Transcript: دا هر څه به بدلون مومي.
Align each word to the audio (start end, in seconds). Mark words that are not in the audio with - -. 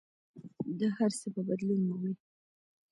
دا 0.79 0.87
هر 0.97 1.11
څه 1.19 1.27
به 1.33 1.41
بدلون 1.49 1.79
مومي. 1.87 2.13